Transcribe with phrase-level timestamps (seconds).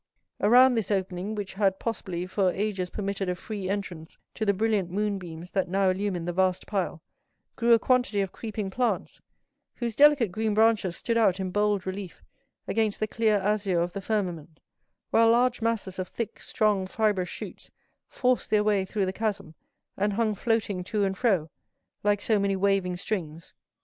[0.41, 4.89] Around this opening, which had, possibly, for ages permitted a free entrance to the brilliant
[4.89, 7.03] moonbeams that now illumined the vast pile,
[7.55, 9.21] grew a quantity of creeping plants,
[9.75, 12.23] whose delicate green branches stood out in bold relief
[12.67, 14.59] against the clear azure of the firmament,
[15.11, 17.69] while large masses of thick, strong fibrous shoots
[18.07, 19.53] forced their way through the chasm,
[19.97, 21.47] and hung floating to and fro,
[22.03, 23.53] like so many waving strings.